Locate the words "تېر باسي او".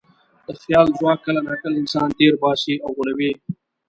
2.17-2.89